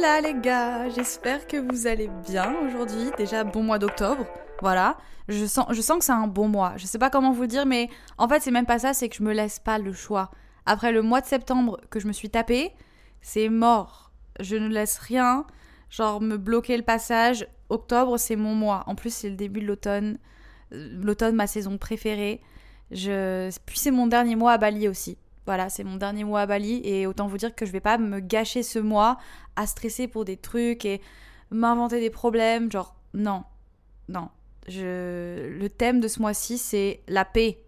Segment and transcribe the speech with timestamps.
[0.00, 3.10] Hola les gars, j'espère que vous allez bien aujourd'hui.
[3.18, 4.24] Déjà bon mois d'octobre,
[4.62, 4.96] voilà.
[5.28, 6.72] Je sens, je sens que c'est un bon mois.
[6.78, 9.16] Je sais pas comment vous dire, mais en fait c'est même pas ça, c'est que
[9.16, 10.30] je me laisse pas le choix.
[10.64, 12.72] Après le mois de septembre que je me suis tapé,
[13.20, 14.10] c'est mort.
[14.40, 15.44] Je ne laisse rien,
[15.90, 17.46] genre me bloquer le passage.
[17.68, 18.84] Octobre c'est mon mois.
[18.86, 20.16] En plus c'est le début de l'automne.
[20.72, 22.40] Euh, L'automne ma saison préférée.
[22.90, 23.50] Je...
[23.66, 25.18] Puis c'est mon dernier mois à Bali aussi.
[25.50, 27.98] Voilà, c'est mon dernier mois à Bali et autant vous dire que je vais pas
[27.98, 29.18] me gâcher ce mois
[29.56, 31.00] à stresser pour des trucs et
[31.50, 32.70] m'inventer des problèmes.
[32.70, 33.42] Genre, non,
[34.08, 34.28] non.
[34.68, 35.48] Je...
[35.48, 37.64] Le thème de ce mois-ci, c'est la paix.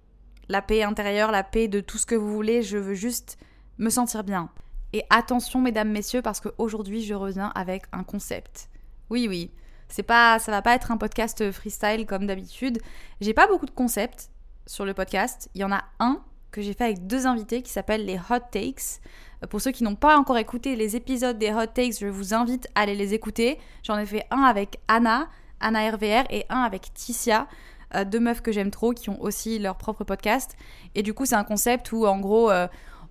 [0.49, 2.63] La paix intérieure, la paix de tout ce que vous voulez.
[2.63, 3.37] Je veux juste
[3.79, 4.49] me sentir bien.
[4.93, 8.71] Et attention, mesdames, messieurs, parce qu'aujourd'hui, je reviens avec un concept.
[9.11, 9.51] Oui, oui.
[9.89, 12.79] C'est pas, ça va pas être un podcast freestyle comme d'habitude.
[13.21, 14.31] J'ai pas beaucoup de concepts
[14.67, 15.51] sur le podcast.
[15.57, 18.38] Il y en a un que j'ai fait avec deux invités qui s'appellent les Hot
[18.52, 19.01] Takes.
[19.42, 22.34] Euh, pour ceux qui n'ont pas encore écouté les épisodes des Hot Takes, je vous
[22.34, 23.59] invite à aller les écouter.
[23.83, 25.28] J'en ai fait un avec Anna,
[25.61, 27.48] Anna RVR, et un avec Ticia,
[27.94, 30.56] euh, deux meufs que j'aime trop qui ont aussi leur propre podcast.
[30.94, 32.69] Et du coup, c'est un concept où en gros, euh,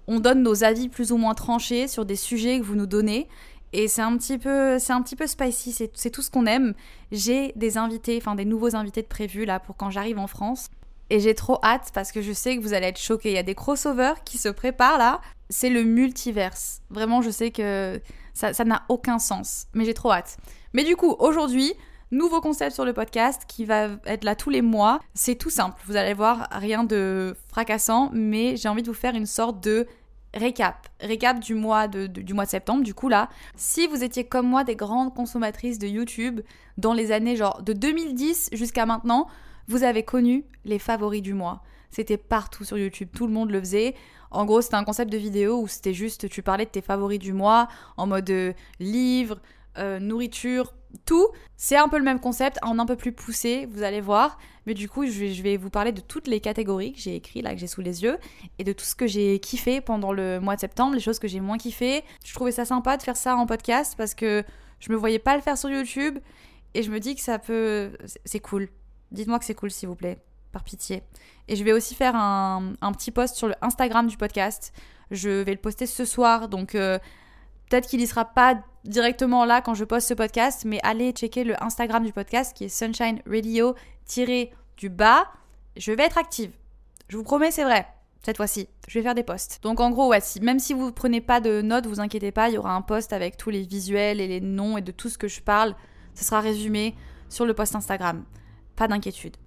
[0.08, 3.28] on donne nos avis plus ou moins tranchés sur des sujets que vous nous donnez.
[3.74, 6.74] Et c'est un petit peu, c'est un petit peu spicy, c'est tout ce qu'on aime.
[7.12, 10.70] J'ai des invités, enfin des nouveaux invités de prévus là pour quand j'arrive en France.
[11.12, 13.32] Et j'ai trop hâte parce que je sais que vous allez être choqués.
[13.32, 15.20] Il y a des crossovers qui se préparent là.
[15.50, 16.82] C'est le multiverse.
[16.90, 18.00] Vraiment, je sais que
[18.34, 19.66] ça n'a aucun sens.
[19.74, 20.38] Mais j'ai trop hâte.
[20.72, 21.74] Mais du coup, aujourd'hui,
[22.12, 25.02] nouveau concept sur le podcast qui va être là tous les mois.
[25.14, 25.82] C'est tout simple.
[25.86, 28.10] Vous allez voir, rien de fracassant.
[28.14, 29.88] Mais j'ai envie de vous faire une sorte de
[30.34, 30.88] récap.
[31.02, 32.86] Récap du mois de, du mois de septembre.
[32.86, 36.40] Du coup, là, si vous étiez comme moi des grandes consommatrices de YouTube
[36.78, 39.28] dans les années genre de 2010 jusqu'à maintenant,
[39.68, 41.64] vous avez connu les favoris du mois.
[41.90, 43.96] C'était partout sur YouTube, tout le monde le faisait.
[44.32, 47.20] En gros, c'était un concept de vidéo où c'était juste, tu parlais de tes favoris
[47.20, 47.68] du mois
[47.98, 49.42] en mode euh, livre,
[49.78, 50.74] euh, nourriture,
[51.06, 51.28] tout.
[51.58, 54.38] C'est un peu le même concept, en un peu plus poussé, vous allez voir.
[54.66, 57.54] Mais du coup, je vais, vous parler de toutes les catégories que j'ai écrites, là,
[57.54, 58.18] que j'ai sous les yeux,
[58.58, 61.28] et de tout ce que j'ai kiffé pendant le mois de septembre, les choses que
[61.28, 62.04] j'ai moins kiffé.
[62.26, 64.44] Je trouvais ça sympa de faire ça en podcast parce que
[64.80, 66.20] je me voyais pas le faire sur YouTube,
[66.74, 67.92] et je me dis que ça peut.
[68.24, 68.70] C'est cool.
[69.12, 70.20] Dites-moi que c'est cool, s'il vous plaît,
[70.52, 71.04] par pitié.
[71.48, 74.74] Et je vais aussi faire un, petit post sur le Instagram du podcast.
[75.12, 76.98] Je vais le poster ce soir, donc euh,
[77.70, 81.44] peut-être qu'il y sera pas directement là quand je poste ce podcast, mais allez checker
[81.44, 83.76] le Instagram du podcast qui est Sunshine Radio
[84.78, 85.26] du bas.
[85.76, 86.52] Je vais être active.
[87.10, 87.88] Je vous promets, c'est vrai.
[88.24, 89.60] Cette fois-ci, je vais faire des posts.
[89.64, 92.58] Donc en gros, même si vous prenez pas de notes, vous inquiétez pas, il y
[92.58, 95.28] aura un post avec tous les visuels et les noms et de tout ce que
[95.28, 95.76] je parle.
[96.14, 96.96] Ce sera résumé
[97.30, 98.24] sur le post Instagram
[98.88, 99.38] d'inquiétude.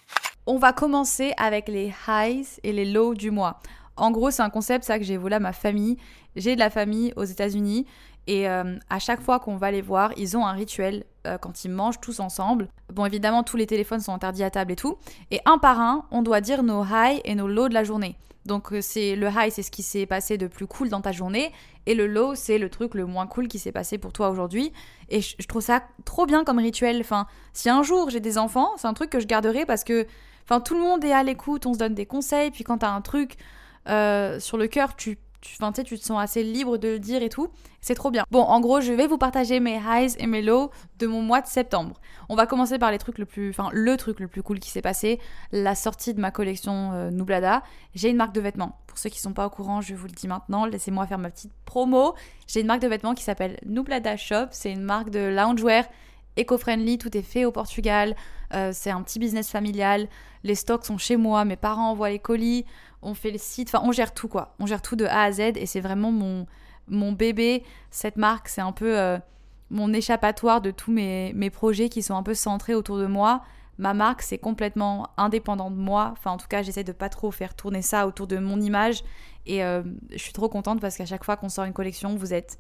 [0.47, 3.61] On va commencer avec les highs et les lows du mois.
[3.97, 5.97] En gros, c'est un concept ça que j'ai volé à ma famille.
[6.37, 7.87] J'ai de la famille aux États-Unis
[8.27, 11.65] et euh, à chaque fois qu'on va les voir, ils ont un rituel euh, quand
[11.65, 12.69] ils mangent tous ensemble.
[12.93, 14.97] Bon, évidemment, tous les téléphones sont interdits à table et tout.
[15.31, 18.17] Et un par un, on doit dire nos highs et nos lows de la journée.
[18.47, 21.13] Donc euh, c'est le high, c'est ce qui s'est passé de plus cool dans ta
[21.13, 21.51] journée,
[21.87, 24.71] et le low, c'est le truc le moins cool qui s'est passé pour toi aujourd'hui.
[25.09, 27.01] Et je, trouve ça trop bien comme rituel.
[27.01, 30.07] Enfin, si un jour j'ai des enfants, c'est un truc que je garderai parce que,
[30.45, 32.91] enfin, tout le monde est à l'écoute, on se donne des conseils, puis quand t'as
[32.91, 33.37] un truc
[33.87, 37.49] sur le cœur, tu tu, te sens assez libre de le dire et tout.
[37.81, 38.25] C'est trop bien.
[38.31, 41.41] Bon, en gros, je vais vous partager mes highs et mes lows de mon mois
[41.41, 42.01] de septembre.
[42.29, 44.71] On va commencer par les trucs le plus, enfin le truc le plus cool qui
[44.71, 45.21] s'est passé,
[45.53, 47.63] la sortie de ma collection euh, Nublada.
[47.95, 48.79] J'ai une marque de vêtements.
[48.87, 50.65] Pour ceux qui sont pas au courant, je vous le dis maintenant.
[50.65, 52.15] Laissez-moi faire ma petite promo.
[52.47, 54.47] J'ai une marque de vêtements qui s'appelle Nublada Shop.
[54.51, 55.85] C'est une marque de loungewear
[56.37, 58.17] éco-friendly, tout est fait au Portugal,
[58.55, 60.09] euh, c'est un petit business familial,
[60.43, 62.65] les stocks sont chez moi, mes parents envoient les colis,
[63.05, 65.33] on fait le site, enfin on gère tout quoi, on gère tout de A à
[65.33, 66.47] Z et c'est vraiment mon,
[66.89, 69.19] mon bébé, cette marque, c'est un peu euh,
[69.71, 73.43] mon échappatoire de tous mes, projets qui sont un peu centrés autour de moi.
[73.79, 76.11] Ma marque, c'est complètement indépendant de moi.
[76.13, 79.03] Enfin, en tout cas, j'essaie de pas trop faire tourner ça autour de mon image.
[79.47, 79.83] Et euh,
[80.13, 82.59] je suis trop contente parce qu'à chaque fois qu'on sort une collection, vous êtes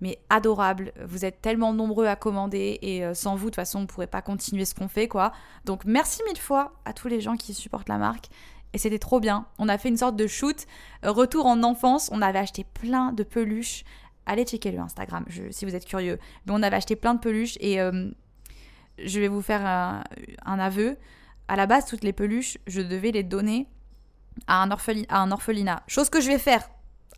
[0.00, 0.92] mais adorable.
[1.06, 3.86] Vous êtes tellement nombreux à commander et euh, sans vous, de toute façon, on ne
[3.86, 5.32] pourrait pas continuer ce qu'on fait, quoi.
[5.64, 8.28] Donc merci mille fois à tous les gens qui supportent la marque.
[8.74, 9.46] Et c'était trop bien.
[9.58, 10.66] On a fait une sorte de shoot,
[11.04, 12.10] euh, retour en enfance.
[12.12, 13.84] On avait acheté plein de peluches.
[14.26, 16.18] Allez checker le Instagram si vous êtes curieux.
[16.44, 18.10] Mais on avait acheté plein de peluches et euh,
[18.98, 20.04] je vais vous faire un,
[20.44, 20.98] un, aveu.
[21.48, 23.68] À la base, toutes les peluches, je devais les donner
[24.46, 25.82] à un, à un orphelinat.
[25.86, 26.68] Chose que je vais faire.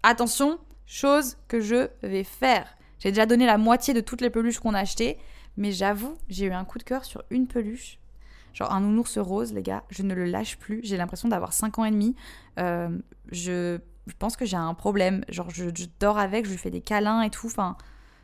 [0.02, 2.76] Attention, Chose que je vais faire.
[3.00, 5.19] J'ai déjà donné la moitié de toutes les peluches qu'on a achetées,
[5.56, 7.99] mais j'avoue, j'ai eu un coup de cœur sur une peluche.
[8.56, 10.81] Genre un nounours rose, les gars, je ne le lâche plus.
[10.82, 12.17] J'ai l'impression d'avoir 5 ans et demi.
[12.58, 12.88] Euh,
[13.31, 13.79] je,
[14.19, 15.26] pense que j'ai un problème.
[15.29, 15.69] Genre, je,
[16.00, 17.49] dors avec, je lui fais des câlins et tout.
[17.49, 17.76] Enfin,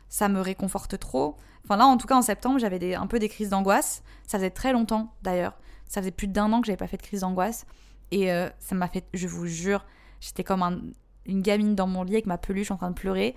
[0.09, 1.37] ça me réconforte trop.
[1.63, 4.01] Enfin là, en tout cas, en septembre, j'avais un peu des crises d'angoisse.
[4.25, 5.53] Ça faisait très longtemps, d'ailleurs.
[5.87, 7.67] Ça faisait plus d'un an que j'avais pas fait de crise d'angoisse.
[8.09, 9.85] Et euh, ça m'a fait, je vous jure,
[10.19, 10.93] j'étais comme
[11.27, 13.35] une gamine dans mon lit avec ma peluche en train de pleurer.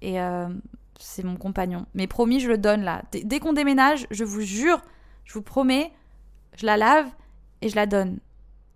[0.00, 0.48] Et euh,
[0.98, 1.86] c'est mon compagnon.
[1.94, 3.04] Mais promis, je le donne là.
[3.12, 4.82] dès qu'on déménage, je vous jure,
[5.24, 5.92] je vous promets,
[6.56, 7.06] je la lave
[7.60, 8.18] et je la donne.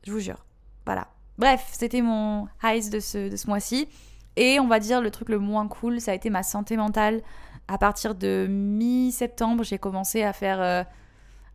[0.05, 0.45] Je vous jure.
[0.85, 1.09] Voilà.
[1.39, 3.89] Bref, c'était mon highs de ce, de ce mois-ci.
[4.37, 7.23] Et on va dire le truc le moins cool, ça a été ma santé mentale.
[7.69, 10.85] À partir de mi-septembre, j'ai commencé à faire euh,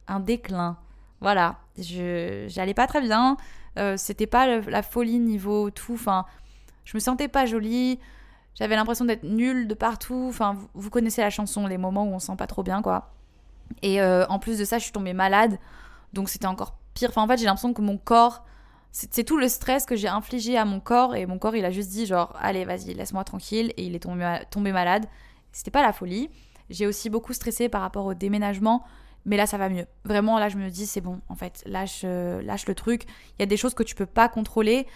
[0.08, 0.78] un déclin.
[1.22, 3.38] Voilà, j'allais pas très bien.
[3.78, 5.94] Euh, c'était pas la folie niveau tout.
[5.94, 6.26] Enfin,
[6.84, 8.00] je me sentais pas jolie.
[8.56, 10.26] J'avais l'impression d'être nulle de partout.
[10.28, 13.12] Enfin, vous, connaissez la chanson, les moments où on se sent pas trop bien, quoi.
[13.82, 15.58] Et euh, en plus de ça, je suis tombée malade.
[16.14, 17.12] Donc c'était encore pire.
[17.16, 18.44] En fait, j'ai l'impression que mon corps
[18.92, 21.72] c'est tout le stress que j'ai infligé à mon corps et mon corps il a
[21.72, 25.06] juste dit genre allez vas-y laisse-moi tranquille et il est tombé, tombé malade.
[25.54, 26.30] C'était pas la folie.
[26.70, 28.84] J'ai aussi beaucoup stressé par rapport au déménagement,
[29.26, 29.86] mais là ça va mieux.
[30.04, 33.06] Vraiment là je me dis c'est bon en fait lâche lâche le truc.
[33.38, 34.88] Il y a des choses que tu peux pas contrôler.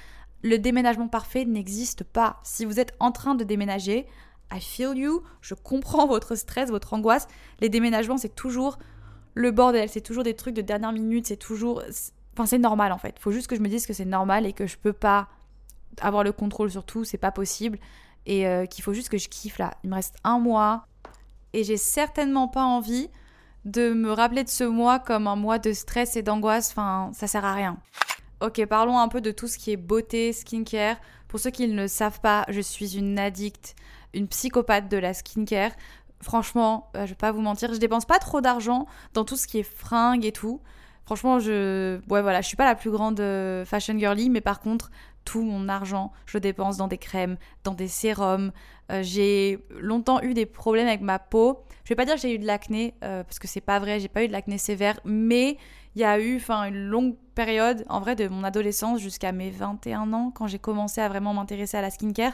[0.44, 2.40] Le déménagement parfait n'existe pas.
[2.44, 4.08] Si vous êtes en train de déménager,
[4.54, 7.30] I feel you, je comprends votre stress, votre angoisse.
[7.62, 8.78] Les déménagements c'est toujours
[9.36, 11.84] le bordel, c'est toujours des trucs de dernière minute, c'est toujours
[12.36, 13.18] Enfin, c'est normal en fait.
[13.20, 15.30] Faut juste que je me dise que c'est normal et que je peux pas
[16.02, 17.80] avoir le contrôle sur tout, c'est pas possible.
[18.26, 19.76] Et euh, qu'il faut juste que je kiffe là.
[19.84, 20.88] Il me reste un mois
[21.54, 23.10] et j'ai certainement pas envie
[23.64, 26.72] de me rappeler de ce mois comme un mois de stress et d'angoisse.
[26.72, 27.78] Enfin, ça sert à rien.
[28.42, 30.98] Ok, parlons un peu de tout ce qui est beauté, skincare.
[31.30, 33.76] Pour ceux qui ne le savent pas, je suis une addict,
[34.14, 35.72] une psychopathe de la skincare.
[36.22, 39.48] Franchement, euh, je vais pas vous mentir, je dépense pas trop d'argent dans tout ce
[39.48, 40.62] qui est fringues et tout.
[41.06, 44.60] Franchement, je, ouais, voilà, je suis pas la plus grande euh, fashion girly, mais par
[44.60, 44.90] contre,
[45.24, 48.52] tout mon argent, je le dépense dans des crèmes, dans des sérums.
[48.92, 51.64] Euh, j'ai longtemps eu des problèmes avec ma peau.
[51.84, 54.08] Je vais pas dire que j'ai eu de l'acné, parce que c'est pas vrai, j'ai
[54.08, 55.58] pas eu de l'acné sévère, mais
[55.96, 59.50] il y a eu enfin une longue période, en vrai, de mon adolescence jusqu'à mes
[59.50, 62.34] 21 ans, quand j'ai commencé à vraiment m'intéresser à la skincare.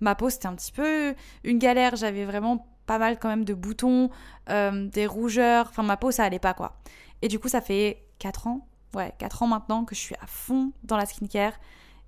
[0.00, 1.14] Ma peau, c'était un petit peu
[1.44, 1.96] une galère.
[1.96, 4.10] J'avais vraiment pas mal quand même de boutons,
[4.48, 5.66] des rougeurs.
[5.68, 6.80] Enfin, ma peau, ça allait pas, quoi.
[7.22, 10.26] Et du coup, ça fait 4 ans, ouais, 4 ans maintenant que je suis à
[10.26, 11.52] fond dans la skincare.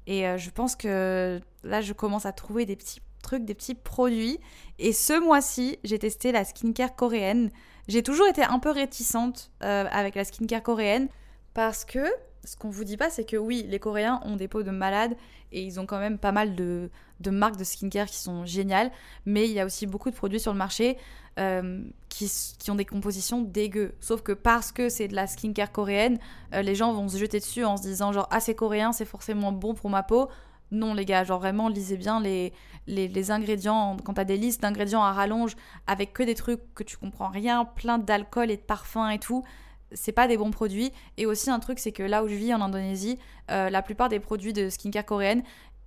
[0.06, 3.74] Et euh, je pense que là, je commence à trouver des petits trucs, des petits
[3.74, 4.38] produits.
[4.78, 7.50] Et ce mois-ci, j'ai testé la skincare coréenne.
[7.88, 11.08] J'ai toujours été un peu réticente euh, avec la skincare coréenne
[11.54, 12.06] parce que
[12.44, 15.16] ce qu'on vous dit pas, c'est que oui, les Coréens ont des peaux de malades
[15.52, 16.90] et ils ont quand même pas mal de,
[17.20, 18.90] de marques de skincare qui sont géniales,
[19.26, 20.98] mais il y a aussi beaucoup de produits sur le marché
[21.38, 23.94] euh, qui, qui, ont des compositions dégueu.
[24.00, 26.18] Sauf que parce que c'est de la skincare coréenne,
[26.52, 29.04] euh, les gens vont se jeter dessus en se disant genre ah c'est coréen, c'est
[29.04, 30.28] forcément bon pour ma peau.
[30.72, 32.52] Non les gars, genre vraiment lisez bien les,
[32.86, 35.54] les, ingrédients, quand t'as des listes d'ingrédients à rallonge
[35.86, 39.44] avec que des trucs que tu comprends rien, plein d'alcool et de parfums et tout,
[39.92, 40.90] c'est pas des bons produits.
[41.18, 43.18] Et aussi un truc c'est que là où je vis en Indonésie,
[43.50, 45.42] euh, la plupart des produits de skincare coréenne,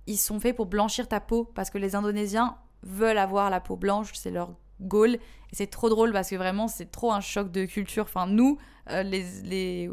[0.06, 3.76] ils sont faits pour blanchir ta peau parce que les Indonésiens veulent avoir la peau
[3.76, 5.14] blanche, c'est leur Gaulle.
[5.14, 8.04] Et c'est trop drôle parce que vraiment, c'est trop un choc de culture.
[8.04, 8.58] Enfin, nous,
[8.90, 9.90] euh, les, les,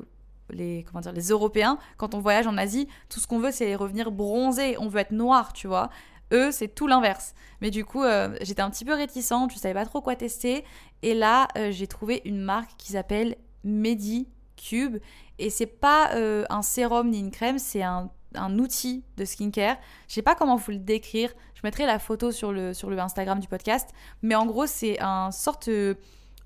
[0.49, 3.75] les, comment dire, les Européens, quand on voyage en Asie, tout ce qu'on veut, c'est
[3.75, 4.77] revenir bronzé.
[4.79, 5.89] On veut être noir, tu vois.
[6.31, 7.33] Eux, c'est tout l'inverse.
[7.61, 10.63] Mais du coup, euh, j'étais un petit peu réticente, je savais pas trop quoi tester.
[11.01, 14.97] Et là, euh, j'ai trouvé une marque qui s'appelle Medicube.
[15.39, 19.77] Et c'est pas un sérum ni une crème, c'est un un outil de skincare.
[20.07, 21.33] Je sais pas comment vous le décrire.
[21.55, 23.89] Je mettrai la photo sur le, sur le Instagram du podcast.
[24.21, 25.95] Mais en gros, c'est un sorte euh,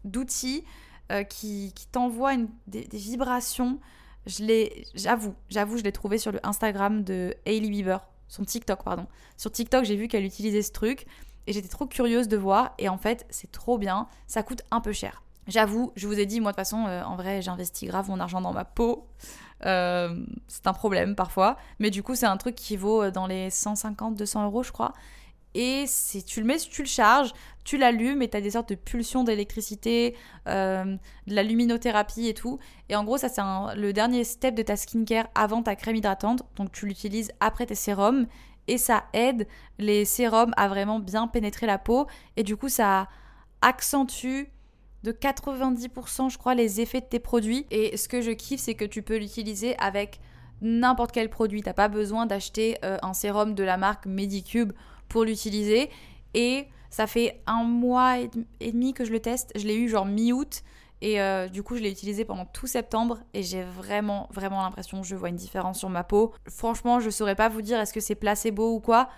[0.04, 0.64] d'outil
[1.12, 2.34] euh, qui, t'envoie
[2.68, 3.80] des, vibrations.
[4.26, 8.84] Je l'ai, j'avoue, j'avoue, je l'ai trouvé sur le Instagram de Hailey Bieber, son TikTok,
[8.84, 9.08] pardon.
[9.38, 11.06] Sur TikTok, j'ai vu qu'elle utilisait ce truc
[11.48, 12.74] et j'étais trop curieuse de voir.
[12.78, 14.08] Et en fait, c'est trop bien.
[14.28, 15.24] Ça coûte un peu cher.
[15.48, 18.20] J'avoue, je vous ai dit, moi de toute façon, euh, en vrai, j'investis grave mon
[18.20, 19.08] argent dans ma peau.
[19.66, 21.56] Euh, c'est un problème parfois.
[21.80, 24.94] Mais du coup, c'est un truc qui vaut dans les 150-200 euros, je crois.
[25.60, 25.86] Et
[26.28, 27.34] tu le mets, tu le charges,
[27.64, 30.16] tu l'allumes et tu as des sortes de pulsions d'électricité,
[30.48, 30.84] euh,
[31.26, 32.60] de la luminothérapie et tout.
[32.90, 33.42] Et en gros, ça, c'est
[33.76, 36.44] le dernier step de ta skincare avant ta crème hydratante.
[36.58, 38.28] Donc, tu l'utilises après tes sérums.
[38.68, 39.48] Et ça aide
[39.80, 42.06] les sérums à vraiment bien pénétrer la peau.
[42.36, 43.08] Et du coup, ça
[43.64, 44.52] accentue
[45.02, 47.66] de 90%, je crois, les effets de tes produits.
[47.72, 50.20] Et ce que je kiffe, c'est que tu peux l'utiliser avec
[50.62, 51.64] n'importe quel produit.
[51.64, 54.74] T'as pas besoin d'acheter euh, un sérum de la marque Medicube
[55.10, 55.90] pour l'utiliser.
[56.34, 59.52] Et ça fait un mois et demi que je le teste.
[59.56, 60.64] Je l'ai eu genre mi-août.
[61.02, 65.02] Et euh, du coup, je l'ai utilisé pendant tout septembre et j'ai vraiment, vraiment l'impression
[65.02, 66.34] que je vois une différence sur ma peau.
[66.50, 69.10] Franchement, je saurais pas vous dire est-ce que c'est placebo ou quoi,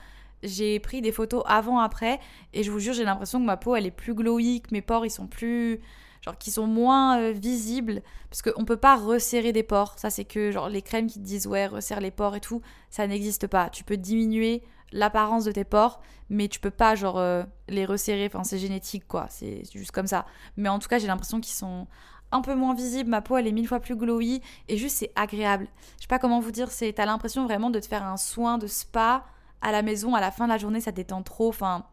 [0.44, 2.20] j'ai pris des photos avant-après
[2.54, 4.82] et je vous jure, j'ai l'impression que ma peau elle est plus glowy, que mes
[4.82, 5.80] pores ils sont plus.
[6.22, 8.02] genre qui sont moins euh, visibles.
[8.30, 9.98] Parce qu'on peut pas resserrer des pores.
[9.98, 12.62] Ça, c'est que genre les crèmes qui te disent ouais, resserre les pores et tout,
[12.90, 13.70] ça n'existe pas.
[13.70, 18.28] Tu peux diminuer l'apparence de tes pores, mais tu peux pas genre euh, les resserrer.
[18.28, 20.26] Enfin, c'est génétique quoi, c'est juste comme ça.
[20.58, 21.88] Mais en tout cas, j'ai l'impression qu'ils sont
[22.32, 23.10] un peu moins visibles.
[23.10, 25.68] Ma peau, elle est mille fois plus glowy et juste c'est agréable.
[25.98, 28.58] Je sais pas comment vous dire, c'est t'as l'impression vraiment de te faire un soin
[28.58, 29.26] de spa
[29.62, 31.50] à la maison à la fin de la journée, ça détend trop.
[31.50, 31.86] Enfin,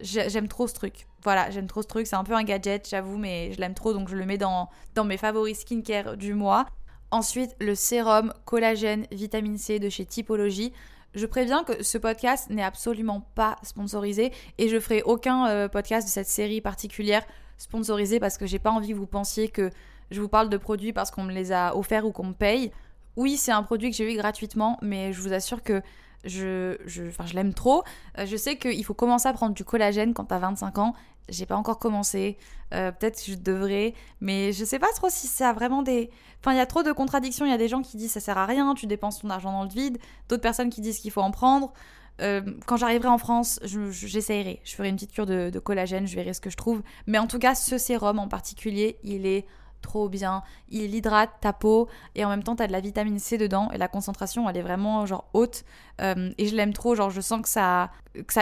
[0.00, 1.06] j'aime trop ce truc.
[1.22, 2.06] Voilà, j'aime trop ce truc.
[2.06, 4.68] C'est un peu un gadget, j'avoue, mais je l'aime trop, donc je le mets dans,
[4.94, 6.66] dans mes favoris skincare du mois.
[7.10, 10.72] Ensuite, le sérum collagène vitamine C de chez Typologie.
[11.14, 16.06] Je préviens que ce podcast n'est absolument pas sponsorisé et je ferai aucun euh, podcast
[16.06, 17.24] de cette série particulière
[17.56, 19.70] sponsorisé parce que j'ai pas envie que vous pensiez que
[20.10, 22.72] je vous parle de produits parce qu'on me les a offerts ou qu'on me paye.
[23.16, 25.82] Oui, c'est un produit que j'ai eu gratuitement, mais je vous assure que
[26.24, 27.02] je, je,
[27.34, 27.84] l'aime trop.
[28.18, 30.94] Euh, je sais qu'il faut commencer à prendre du collagène quand t'as 25 ans.
[31.28, 32.36] J'ai pas encore commencé.
[32.74, 33.94] Euh, peut-être que je devrais.
[34.20, 36.10] Mais je sais pas trop si ça a vraiment des.
[36.40, 37.44] Enfin, il y a trop de contradictions.
[37.44, 39.52] Il y a des gens qui disent ça sert à rien, tu dépenses ton argent
[39.52, 39.98] dans le vide.
[40.28, 41.72] D'autres personnes qui disent qu'il faut en prendre.
[42.20, 44.60] Euh, quand j'arriverai en France, j'essayerai.
[44.64, 46.82] Je, ferai une petite cure de, collagène, je verrai ce que je trouve.
[47.06, 49.46] Mais en tout cas, ce sérum en particulier, il est
[49.82, 50.42] trop bien.
[50.68, 53.70] Il hydrate ta peau et en même temps, tu as de la vitamine C dedans
[53.72, 55.64] et la concentration, elle est vraiment genre haute.
[56.00, 57.90] Euh, et je l'aime trop, genre je sens que ça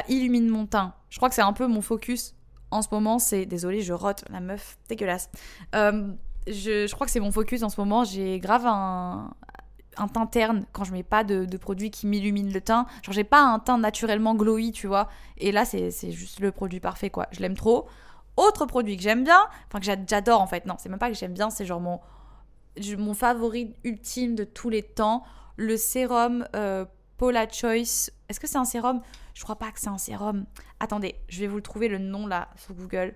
[0.09, 0.95] illumine mon teint.
[1.11, 2.35] Je crois que c'est un peu mon focus
[2.71, 3.19] en ce moment.
[3.19, 5.31] C'est désolé, je rote, la meuf dégueulasse.
[5.75, 6.13] Euh,
[6.47, 8.05] je, crois que c'est mon focus en ce moment.
[8.05, 9.31] J'ai grave un,
[9.97, 12.87] un teint terne quand je mets pas de, produits qui m'illuminent le teint.
[13.03, 15.09] Genre j'ai pas un teint naturellement glowy, tu vois.
[15.39, 17.27] Et là, c'est juste le produit parfait, quoi.
[17.33, 17.87] Je l'aime trop.
[18.37, 21.17] Autre produit que j'aime bien, enfin que j'adore en fait, non, c'est même pas que
[21.17, 22.01] j'aime bien, c'est genre mon,
[22.99, 25.25] mon favori ultime de tous les temps,
[25.57, 26.85] le sérum euh,
[27.19, 28.11] Paula Choice.
[28.29, 29.01] Est-ce que c'est un sérum?
[29.35, 30.47] Je crois pas que c'est un sérum.
[30.81, 33.15] Attendez, je vais vous le trouver le nom là sur Google.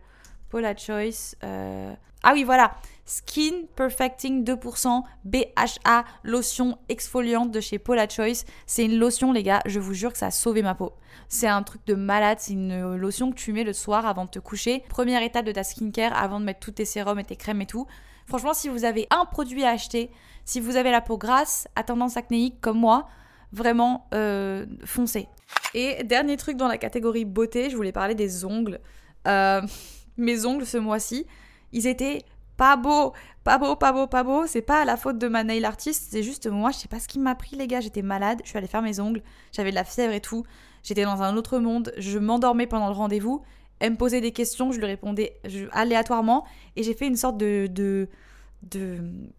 [0.49, 1.37] Paula Choice.
[1.45, 2.75] Euh, ah oui, voilà.
[3.07, 8.45] Skin Perfecting 2% BHA lotion exfoliante de chez Paula Choice.
[8.67, 10.93] C'est une lotion, les gars, je vous jure que ça a sauvé ma peau.
[11.29, 12.39] C'est un truc de malade.
[12.41, 14.85] C'est une lotion que tu mets le soir avant de te coucher.
[14.89, 17.67] Première étape de ta skincare avant de mettre tous tes sérums et tes crèmes et
[17.67, 17.87] tout.
[18.27, 20.11] Franchement, si vous avez un produit à acheter,
[20.45, 23.09] si vous avez la peau grasse, à tendance acnéique comme moi,
[23.53, 25.29] vraiment euh, foncez.
[25.75, 28.81] Et dernier truc dans la catégorie beauté, je voulais parler des ongles.
[29.27, 29.63] Euh,
[30.17, 31.27] mes ongles ce mois-ci,
[31.73, 32.23] ils étaient
[32.57, 34.47] pas beaux, pas beaux, pas beaux, pas beaux.
[34.47, 37.09] C'est pas la faute de ma nail artiste, c'est juste moi, je sais pas ce
[37.09, 39.77] qui m'a pris les gars, j'étais malade, je suis allée faire mes ongles, j'avais de
[39.77, 40.45] la fièvre et tout,
[40.83, 43.43] j'étais dans un autre monde, je m'endormais pendant le rendez-vous,
[43.81, 45.41] elle me posait des questions, je lui répondais
[45.73, 46.47] aléatoirement.
[46.77, 48.09] Et j'ai fait une sorte de de,
[48.63, 48.99] de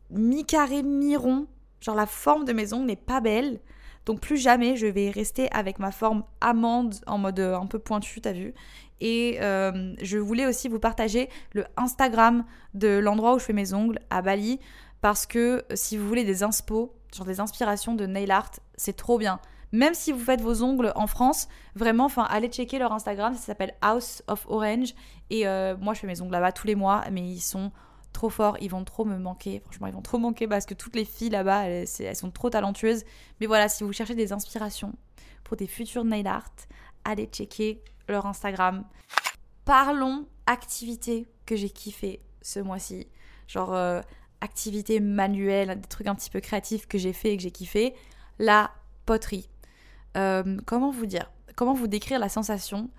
[0.10, 1.46] mi-carré, mi-rond,
[1.80, 3.60] genre la forme de mes ongles n'est pas belle.
[4.06, 7.80] Donc plus jamais je vais rester avec ma forme amande en mode euh, un peu
[7.80, 8.54] pointu, t'as vu.
[9.00, 13.74] Et euh, je voulais aussi vous partager le Instagram de l'endroit où je fais mes
[13.74, 14.60] ongles à Bali.
[15.02, 18.96] Parce que euh, si vous voulez des inspo, genre des inspirations de nail art, c'est
[18.96, 19.40] trop bien.
[19.72, 23.40] Même si vous faites vos ongles en France, vraiment, enfin, allez checker leur Instagram, ça
[23.40, 24.94] s'appelle House of Orange.
[25.30, 25.46] Et
[25.80, 27.72] moi, je fais mes ongles là-bas tous les mois, mais ils sont
[28.12, 29.62] trop forts, ils vont trop me manquer.
[29.62, 32.50] Franchement, ils vont trop manquer parce que toutes les filles là-bas, elles, elles, sont trop
[32.50, 33.04] talentueuses.
[33.40, 34.94] Mais voilà, si vous cherchez des inspirations
[35.44, 36.52] pour des futurs nail art,
[37.04, 38.86] allez checker leur Instagram.
[39.66, 43.08] Parlons activités que j'ai kiffé ce mois-ci.
[43.48, 44.02] Genre euh,
[44.42, 47.94] activités manuelles, des trucs un petit peu créatifs que j'ai fait et que j'ai kiffé.
[48.40, 48.72] La
[49.06, 49.50] poterie.
[50.18, 52.90] Euh, comment vous dire Comment vous décrire la sensation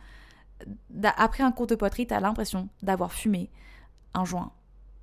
[1.03, 3.51] Après un cours de poterie, t'as l'impression d'avoir fumé
[4.15, 4.53] un joint.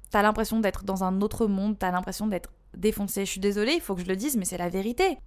[0.10, 3.26] T'as l'impression d'être dans un autre monde, t'as l'impression d'être défoncé.
[3.26, 5.18] Je suis désolée, il faut que je le dise, mais c'est la vérité.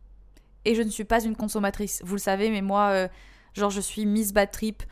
[0.65, 2.03] Et je ne suis pas une consommatrice.
[2.05, 3.09] Vous le savez, mais moi, euh,
[3.55, 4.83] genre je suis Miss Bad Trip,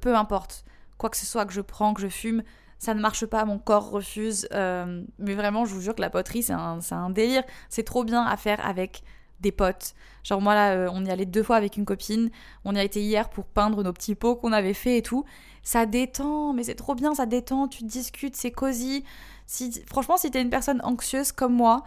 [0.00, 0.64] peu, importe.
[0.98, 2.42] Quoi que ce soit que je prends, que je fume,
[2.78, 4.48] ça ne marche pas, mon corps refuse.
[4.52, 7.42] Euh, mais vraiment, je vous jure que la poterie, c'est un, un, délire.
[7.68, 9.02] C'est trop bien à faire avec
[9.42, 9.94] des potes.
[10.24, 12.30] Genre moi là, euh, on y allait deux fois avec une copine.
[12.64, 15.24] On y a été hier pour peindre nos petits pots qu'on avait fait et tout.
[15.62, 17.68] Ça détend, mais c'est trop bien, ça détend.
[17.68, 19.04] Tu discutes, c'est cosy.
[19.46, 21.84] Si, franchement, si t'es une personne anxieuse comme moi,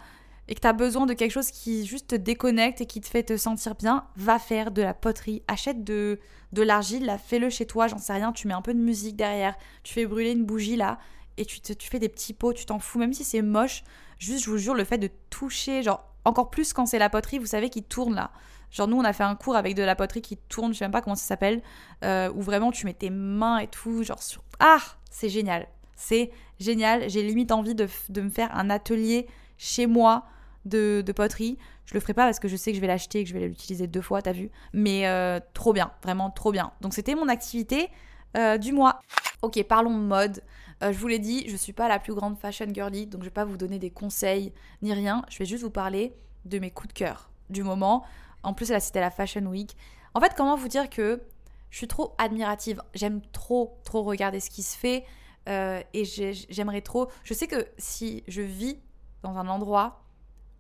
[0.48, 3.08] et que tu as besoin de quelque chose qui juste te déconnecte et qui te
[3.08, 5.42] fait te sentir bien, va faire de la poterie.
[5.48, 6.20] Achète de,
[6.54, 9.56] de l'argile, fais-le chez toi, j'en sais rien, tu mets un peu de musique derrière,
[9.84, 11.00] tu fais brûler une bougie là,
[11.38, 13.84] et tu, te, tu fais des petits pots, tu t'en fous, même si c'est moche.
[14.20, 17.40] Juste, je vous jure, le fait de toucher, genre, encore plus quand c'est la poterie,
[17.40, 18.32] vous savez, qui tourne là.
[18.72, 20.86] Genre, nous, on a fait un cours avec de la poterie qui tourne, je sais
[20.86, 21.62] même pas comment ça s'appelle,
[22.04, 24.20] euh, où vraiment tu mets tes mains et tout, genre.
[24.60, 24.80] Ah
[25.10, 25.68] C'est génial.
[25.96, 27.10] C'est génial.
[27.10, 29.28] J'ai limite envie de, de me faire un atelier
[29.58, 30.26] chez moi
[30.66, 31.58] de, poterie.
[31.86, 33.36] Je le ferai pas parce que je sais que je vais l'acheter et que je
[33.36, 34.50] vais l'utiliser deux fois, t'as vu.
[34.74, 36.72] Mais euh, trop bien, vraiment trop bien.
[36.82, 37.90] Donc c'était mon activité
[38.36, 39.00] euh, du mois.
[39.42, 40.42] Ok, parlons mode.
[40.84, 43.28] Euh, je vous l'ai dit, je suis pas la plus grande fashion girly, donc je
[43.28, 45.24] vais pas vous donner des conseils ni rien.
[45.30, 46.16] Je vais juste vous parler
[46.46, 48.04] de mes coups de cœur du moment.
[48.44, 49.76] En plus, là, c'était la Fashion Week.
[50.14, 51.22] En fait, comment vous dire que
[51.70, 52.82] je suis trop admirative?
[52.94, 55.06] J'aime trop, trop regarder ce qui se fait.
[55.48, 56.06] et
[56.50, 57.10] j'aimerais trop.
[57.24, 58.78] Je sais que si je vis
[59.26, 60.06] dans un endroit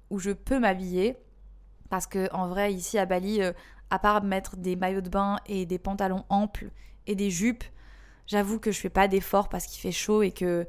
[0.10, 1.18] où je peux m'habiller.
[1.90, 3.54] Parce que en vrai, ici à Bali, euh,
[3.90, 6.72] à part mettre des maillots de bain et des pantalons amples
[7.06, 7.64] et des jupes,
[8.28, 10.68] j'avoue que je fais pas d'efforts parce qu'il fait chaud et que.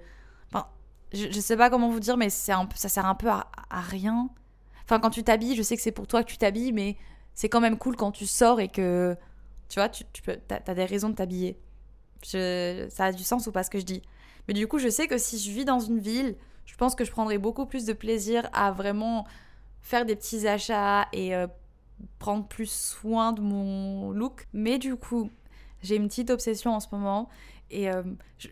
[0.49, 0.67] Enfin,
[1.13, 4.29] je, je, sais pas comment vous dire, mais un, ça sert un peu à, rien.
[4.85, 6.97] Enfin, quand tu t'habilles, je sais que c'est pour toi que tu t'habilles, mais
[7.35, 9.17] c'est quand même cool quand tu sors et que.
[9.69, 11.59] Tu vois, tu, tu peux, as, des raisons de t'habiller.
[12.23, 14.03] Ça a du sens ou pas ce que je dis.
[14.49, 16.37] Mais du coup, je sais que si je vis dans une ville
[16.67, 19.27] je pense que je prendrais beaucoup plus de plaisir à vraiment
[19.81, 21.47] faire des petits achats et euh,
[22.19, 24.47] prendre plus soin de mon look.
[24.53, 25.31] Mais du coup,
[25.87, 27.29] j'ai une petite obsession en ce moment
[27.71, 28.03] et euh,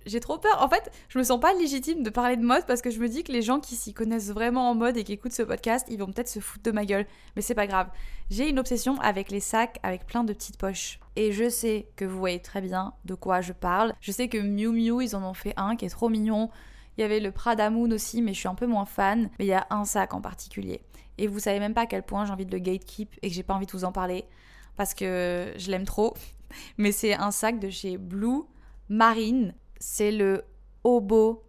[0.06, 0.62] j'ai trop peur.
[0.62, 3.08] En fait, je me sens pas légitime de parler de mode parce que je me
[3.08, 5.86] dis que les gens qui s'y connaissent vraiment en mode et qui écoutent ce podcast,
[5.88, 7.06] ils vont peut-être se foutre de ma gueule.
[7.36, 7.88] Mais c'est pas grave.
[8.30, 10.98] J'ai une obsession avec les sacs avec plein de petites poches.
[11.16, 13.94] Et je sais que vous voyez très bien de quoi je parle.
[14.00, 16.50] Je sais que Miu Miu, ils en ont fait un qui est trop mignon.
[16.96, 19.30] Il y avait le Prada Moon aussi, mais je suis un peu moins fan.
[19.38, 20.80] Mais il y a un sac en particulier.
[21.18, 23.34] Et vous savez même pas à quel point j'ai envie de le gatekeep et que
[23.34, 24.24] j'ai pas envie de vous en parler
[24.76, 26.14] parce que je l'aime trop.
[26.78, 28.42] Mais c'est un sac de chez Blue
[28.88, 29.54] Marine.
[29.78, 30.44] C'est le
[30.84, 31.44] Obo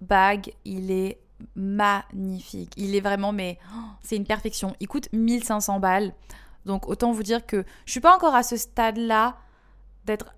[0.00, 0.52] Bag.
[0.64, 1.20] Il est
[1.56, 2.72] magnifique.
[2.76, 4.74] Il est vraiment, mais oh, c'est une perfection.
[4.80, 6.14] Il coûte 1500 balles.
[6.64, 9.36] Donc autant vous dire que je suis pas encore à ce stade-là
[10.04, 10.34] d'être.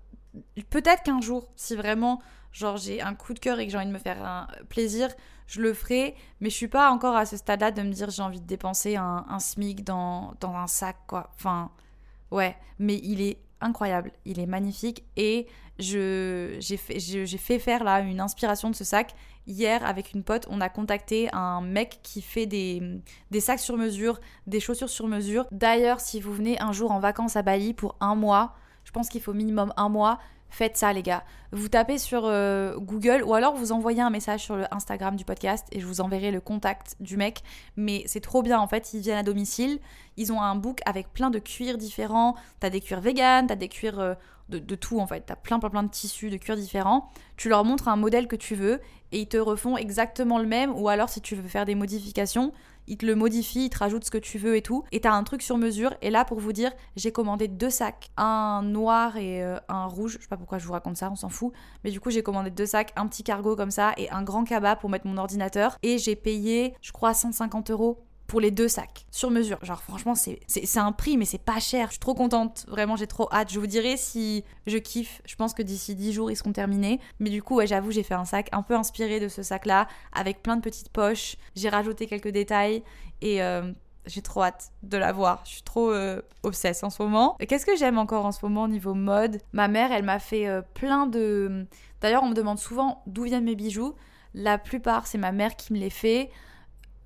[0.69, 3.87] Peut-être qu'un jour, si vraiment genre j'ai un coup de cœur et que j'ai envie
[3.87, 5.09] de me faire un plaisir,
[5.47, 6.15] je le ferai.
[6.41, 8.95] Mais je suis pas encore à ce stade-là de me dire j'ai envie de dépenser
[8.97, 11.31] un, un SMIC dans, dans, un sac, quoi.
[11.35, 11.71] Enfin,
[12.31, 12.55] ouais.
[12.79, 15.47] Mais il est incroyable, il est magnifique et
[15.79, 19.13] j'ai fait, faire là une inspiration de ce sac.
[19.47, 23.01] Hier, avec une pote, on a contacté un mec qui fait des,
[23.31, 25.45] des sacs sur mesure, des chaussures sur mesure.
[25.51, 29.09] D'ailleurs, si vous venez un jour en vacances à Bali pour un mois, je pense
[29.09, 30.19] qu'il faut minimum un mois.
[30.49, 31.23] Faites ça, les gars.
[31.51, 35.25] Vous tapez sur euh, Google ou alors vous envoyez un message sur le Instagram du
[35.25, 37.41] podcast et je vous enverrai le contact du mec.
[37.75, 38.93] Mais c'est trop bien, en fait.
[38.93, 39.79] Ils viennent à domicile.
[40.17, 42.35] Ils ont un book avec plein de cuirs différents.
[42.59, 44.13] T'as des cuirs vegan, t'as des cuirs euh,
[44.49, 45.21] de, de, tout, en fait.
[45.25, 47.11] T'as plein, plein, plein de tissus, de cuirs différents.
[47.35, 48.81] Tu leur montres un modèle que tu veux
[49.11, 50.73] et ils te refont exactement le même.
[50.75, 52.51] Ou alors, si tu veux faire des modifications,
[52.87, 54.83] il te le modifie, il te rajoute ce que tu veux et tout.
[54.91, 55.93] Et t'as un truc sur mesure.
[56.01, 60.17] Et là, pour vous dire, j'ai commandé deux sacs, un noir et euh, un rouge.
[60.17, 61.53] Je sais pas pourquoi je vous raconte ça, on s'en fout.
[61.83, 64.43] Mais du coup, j'ai commandé deux sacs, un petit cargo comme ça et un grand
[64.43, 65.77] cabas pour mettre mon ordinateur.
[65.83, 69.57] Et j'ai payé, je crois, 150 euros pour les deux sacs, sur mesure.
[69.63, 71.87] Genre franchement, c'est un prix, mais c'est pas cher.
[71.87, 73.51] Je suis trop contente, vraiment, j'ai trop hâte.
[73.51, 75.21] Je vous dirai si je kiffe.
[75.25, 76.99] Je pense que d'ici 10 jours, ils seront terminés.
[77.19, 79.87] Mais du coup, ouais, j'avoue, j'ai fait un sac un peu inspiré de ce sac-là,
[80.13, 81.37] avec plein de petites poches.
[81.55, 82.83] J'ai rajouté quelques détails
[83.21, 83.41] et...
[83.41, 83.71] Euh,
[84.07, 85.41] j'ai trop hâte de la voir.
[85.43, 87.35] Je suis trop euh, obsesse en ce moment.
[87.45, 89.39] Qu'est-ce que j'aime encore en ce moment au niveau mode?
[89.51, 91.67] Ma mère, elle m'a fait euh, plein de.
[92.01, 93.95] D'ailleurs, on me demande souvent d'où viennent mes bijoux.
[94.33, 96.29] La plupart, c'est ma mère qui me les fait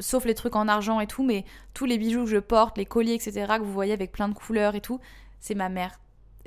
[0.02, 2.86] sauf les trucs en argent et tout, mais tous les bijoux que je porte, les
[2.86, 5.00] colliers, etc., que vous voyez avec plein de couleurs et tout,
[5.40, 5.98] c'est ma mère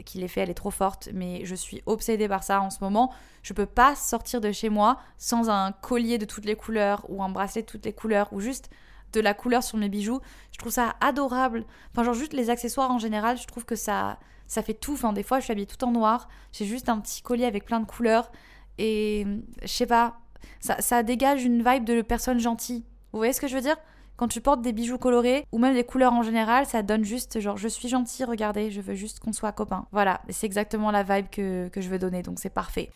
[0.05, 2.79] qui les fait, elle est trop forte, mais je suis obsédée par ça en ce
[2.81, 3.13] moment.
[3.43, 7.23] Je peux pas sortir de chez moi sans un collier de toutes les couleurs ou
[7.23, 8.71] un bracelet de toutes les couleurs ou juste
[9.13, 10.21] de la couleur sur mes bijoux.
[10.53, 11.65] Je trouve ça adorable.
[11.93, 14.95] Enfin, genre juste les accessoires en général, je trouve que ça, ça fait tout.
[14.95, 16.29] Enfin, des fois, je suis habillée tout en noir.
[16.53, 18.33] J'ai juste un petit collier avec plein de couleurs.
[18.79, 19.25] Et
[19.63, 20.19] je sais pas,
[20.59, 22.85] ça, ça dégage une vibe de personne gentille.
[23.15, 23.77] Vous voyez ce que je veux dire?
[24.17, 27.39] Quand tu portes des bijoux colorés ou même des couleurs en général, ça donne juste
[27.39, 29.87] genre je suis gentil, regardez, je veux juste qu'on soit copains.
[29.93, 32.91] Voilà, c'est exactement la vibe que, je veux donner, donc c'est parfait.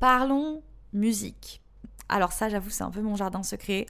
[0.00, 1.62] Parlons musique.
[2.08, 3.86] Alors ça, j'avoue, c'est un peu mon jardin secret.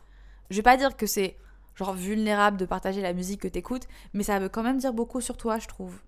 [0.51, 1.39] Je vais pas dire que c'est
[1.77, 5.23] genre vulnérable de partager la musique que t'écoutes, mais ça veut quand même dire beaucoup
[5.23, 5.99] sur toi, je trouve.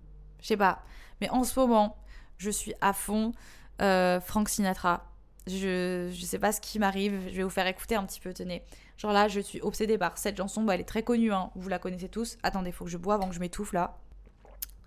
[0.42, 0.83] Je sais pas.
[1.23, 1.97] Mais en ce moment,
[2.37, 3.33] je suis à fond
[3.81, 5.11] euh, Frank Sinatra.
[5.47, 8.35] Je, je sais pas ce qui m'arrive, je vais vous faire écouter un petit peu,
[8.35, 8.62] tenez.
[8.99, 10.63] Genre là, je suis obsédée par cette chanson.
[10.63, 11.51] Bah, elle est très connue, hein.
[11.55, 12.39] vous la connaissez tous.
[12.43, 13.99] Attendez, faut que je bois avant que je m'étouffe là.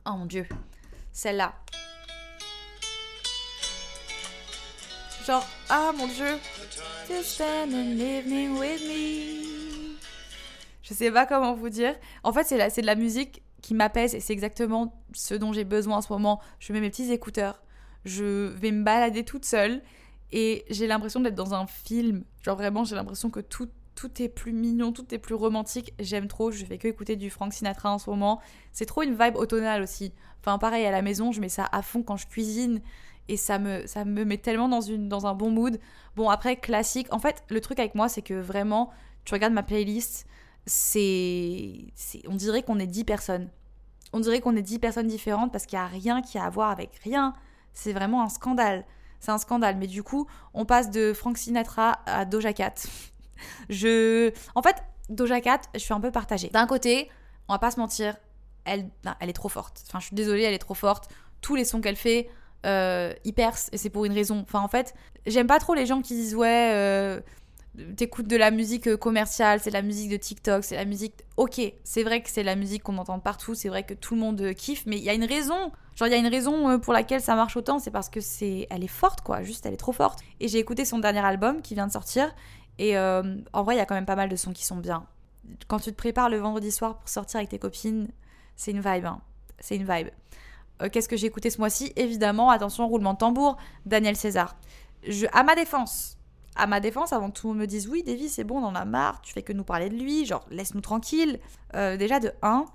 [0.06, 0.48] Oh mon dieu.
[1.12, 1.54] Celle-là.
[5.26, 6.38] Genre, ah mon dieu.
[10.82, 11.96] Je sais pas comment vous dire.
[12.24, 15.98] En fait, c'est de la musique qui m'apaise et c'est exactement ce dont j'ai besoin
[15.98, 16.42] en ce moment.
[16.60, 17.62] Je mets mes petits écouteurs,
[18.06, 19.82] je vais me balader toute seule
[20.32, 22.24] et j'ai l'impression d'être dans un film.
[22.42, 25.94] Genre vraiment, j'ai l'impression que tout tout est plus mignon, tout est plus romantique.
[26.00, 28.40] J'aime trop, je fais que écouter du Frank Sinatra en ce moment.
[28.72, 30.14] C'est trop une vibe automnale aussi.
[30.40, 32.80] Enfin, pareil, à la maison, je mets ça à fond quand je cuisine
[33.28, 35.82] et ça me, ça me met tellement dans, une, dans un bon mood.
[36.16, 37.08] Bon, après, classique.
[37.12, 38.90] En fait, le truc avec moi, c'est que vraiment,
[39.26, 40.26] tu regardes ma playlist,
[40.66, 41.74] c'est.
[42.30, 43.50] On dirait qu'on est 10 personnes.
[44.14, 46.50] On dirait qu'on est 10 personnes différentes parce qu'il n'y a rien qui a à
[46.50, 47.34] voir avec rien.
[47.74, 48.86] C'est vraiment un scandale.
[49.20, 49.76] C'est un scandale.
[49.76, 52.76] Mais du coup, on passe de Frank Sinatra à Doja Cat.
[53.70, 54.32] Je.
[54.56, 54.76] En fait,
[55.10, 56.50] Doja Cat, je suis un peu partagée.
[56.50, 57.10] D'un côté,
[57.48, 58.16] on va pas se mentir,
[58.66, 58.90] elle,
[59.22, 59.84] est trop forte.
[59.88, 61.10] Enfin, je suis désolée, elle est trop forte.
[61.42, 62.30] Tous les sons qu'elle fait,
[62.66, 64.40] euh, ils percent et c'est pour une raison.
[64.42, 64.94] Enfin, en fait,
[65.26, 66.72] j'aime pas trop les gens qui disent ouais.
[66.74, 67.20] Euh,
[67.96, 71.14] T'écoutes de la musique euh, commerciale, c'est la musique de TikTok, c'est la musique.
[71.38, 74.22] Ok, c'est vrai que c'est la musique qu'on entend partout, c'est vrai que tout le
[74.22, 75.72] monde euh, kiffe, mais il y a une raison.
[75.96, 78.68] Genre, il y a une raison pour laquelle ça marche autant, c'est parce que c'est,
[78.70, 79.44] elle est forte, quoi.
[79.44, 80.20] Juste, elle est trop forte.
[80.40, 82.34] Et j'ai écouté son dernier album qui vient de sortir,
[82.80, 85.06] et en vrai, il y a quand même pas mal de sons qui sont bien.
[85.68, 88.08] Quand tu te prépares le vendredi soir pour sortir avec tes copines,
[88.56, 89.22] c'est une vibe, hein.
[89.60, 90.10] C'est une vibe.
[90.82, 91.92] Euh, qu'est-ce que j'ai écouté ce mois-ci?
[91.96, 94.56] Évidemment, attention, roulement de tambour, Daniel César.
[95.08, 96.18] Je, à ma défense,
[96.56, 98.86] à ma défense, avant tout monde me dise oui, Davy, c'est bon, on en a
[98.86, 101.40] marre, tu fais que nous parler de lui, genre laisse-nous tranquille.
[101.76, 102.66] Euh, déjà de 1,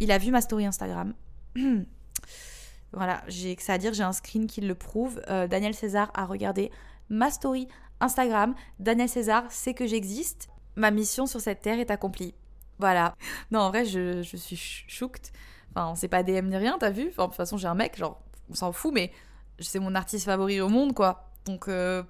[0.00, 1.14] il a vu ma story Instagram.
[2.92, 5.20] voilà, j'ai que ça à dire, j'ai un screen qui le prouve.
[5.28, 6.70] Euh, Daniel César a regardé
[7.08, 7.68] ma story
[8.00, 8.54] Instagram.
[8.78, 10.48] Daniel César sait que j'existe.
[10.76, 12.34] Ma mission sur cette terre est accomplie.
[12.78, 13.14] Voilà.
[13.50, 15.30] Non, en vrai, je, je suis chouked.
[15.74, 17.08] Enfin, c'est pas DM ni rien, t'as vu?
[17.10, 19.12] Enfin, de toute façon, j'ai un mec, genre, on s'en fout, mais
[19.58, 21.30] c'est mon artiste favori au monde, quoi.
[21.44, 22.02] Donc, euh,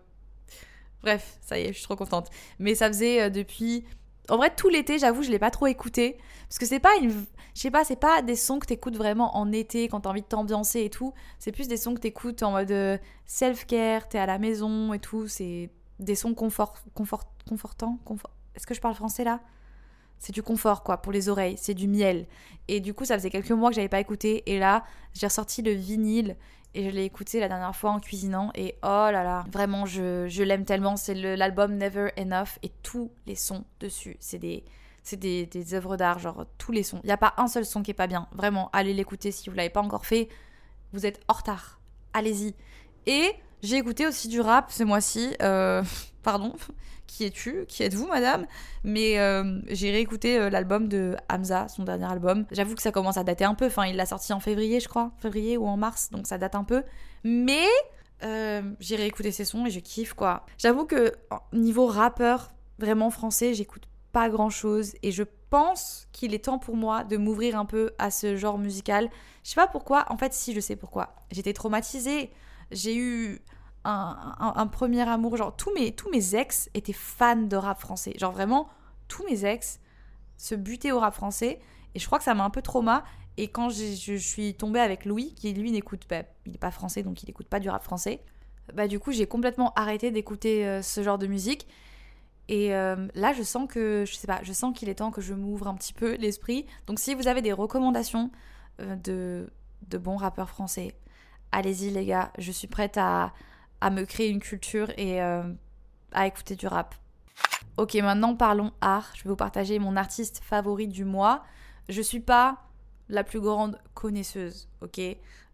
[1.03, 2.31] bref, ça y est, je suis trop contente.
[2.59, 3.85] Mais ça faisait euh, depuis.
[4.29, 6.19] En vrai, tout l'été, j'avoue, je l'ai pas trop écouté.
[6.49, 7.11] Parce que c'est pas une.
[7.55, 10.23] Je sais pas, c'est pas des sons que t'écoutes vraiment en été quand t'as envie
[10.23, 11.13] de t'ambiancer et tout.
[11.39, 15.01] C'est plus des sons que t'écoutes en mode euh, self-care, t'es à la maison et
[15.01, 15.27] tout.
[15.27, 17.99] C'est des sons confort, confort, confortants.
[18.05, 18.31] Confort...
[18.55, 19.41] Est-ce que je parle français là?
[20.19, 22.27] C'est du confort quoi pour les oreilles, c'est du miel.
[22.69, 24.85] Et du coup, ça faisait quelques mois que j'avais pas écouté et là,
[25.15, 26.37] j'ai ressorti le vinyle
[26.75, 30.43] et je l'ai écouté la dernière fois en cuisinant et oh là là, vraiment je,
[30.43, 34.65] l'aime tellement, c'est l'album Never Enough et tous les sons dessus, c'est des
[35.03, 37.01] c'est des, des œuvres d'art, genre tous les sons.
[37.03, 38.29] Il n'y a pas un seul son qui est pas bien.
[38.33, 40.29] Vraiment, allez l'écouter si vous l'avez pas encore fait.
[40.93, 41.81] Vous êtes en retard.
[42.13, 42.55] Allez-y.
[43.07, 43.33] Et
[43.63, 45.35] j'ai écouté aussi du rap ce mois-ci.
[45.43, 45.83] Euh,
[46.23, 46.55] pardon,
[47.07, 48.47] qui es-tu Qui êtes-vous, madame?
[48.85, 52.47] Mais euh, j'ai réécouté euh, l'album de Hamza, son dernier album.
[52.51, 53.67] J'avoue que ça commence à dater un peu.
[53.67, 55.13] Enfin, il l'a sorti en février, je crois.
[55.19, 56.83] Février ou en mars, donc ça date un peu.
[57.25, 57.67] Mais
[58.81, 60.45] j'ai réécouté ses sons et je kiffe, quoi.
[60.59, 61.13] J'avoue que
[61.55, 64.93] niveau rappeur, vraiment français, j'écoute pas grand-chose.
[65.03, 68.59] Et je pense qu'il est temps pour moi de m'ouvrir un peu à ce genre
[68.59, 69.11] musical.
[69.43, 70.05] Je sais pas pourquoi.
[70.11, 71.15] En fait, si, je sais pourquoi.
[71.31, 72.31] J'étais traumatisée
[72.71, 73.41] j'ai eu
[73.85, 75.37] un, premier amour.
[75.37, 78.15] Genre, tous mes, tous mes ex étaient fans de rap français.
[78.19, 78.69] Genre, vraiment,
[79.09, 79.81] tous mes ex
[80.37, 81.61] se butaient au rap français.
[81.95, 83.05] Et je crois que ça m'a un peu trauma.
[83.37, 87.03] Et quand je suis tombée avec Louis, qui lui n'écoute pas, il n'est pas français,
[87.03, 88.21] donc il n'écoute pas du rap français,
[88.75, 91.67] bah du coup j'ai complètement arrêté d'écouter euh, ce genre de musique.
[92.49, 95.21] Et euh, là, je sens que, je sais pas, je sens qu'il est temps que
[95.21, 96.67] je m'ouvre un petit peu l'esprit.
[96.87, 98.31] Donc si vous avez des recommandations
[98.81, 99.49] euh, de,
[99.89, 100.97] de bons rappeurs français,
[101.53, 103.33] allez-y les gars, je suis prête à,
[103.91, 105.43] me créer une culture et euh,
[106.13, 106.95] à écouter du rap.
[107.77, 109.11] Ok, maintenant parlons art.
[109.15, 111.43] Je vais vous partager mon artiste favori du mois.
[111.89, 112.59] Je suis pas
[113.09, 115.01] la plus grande connaisseuse, ok?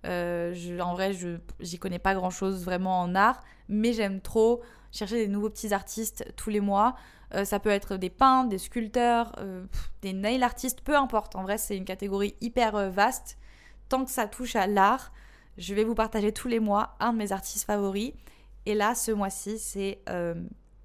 [0.05, 4.63] Euh, En vrai, je j'y connais pas grand chose vraiment en art, mais j'aime trop
[4.93, 6.97] chercher des nouveaux petits artistes tous les mois.
[7.35, 9.33] Euh, ça peut être des peintres, des sculpteurs,
[10.03, 11.37] des nail artistes, peu importe.
[11.37, 13.39] En vrai, c'est une catégorie hyper vaste.
[13.89, 15.13] Tant que ça touche à l'art,
[15.59, 18.13] je vais vous partager tous les mois un de mes artistes favoris.
[18.67, 20.35] Et là, ce mois-ci, c'est euh,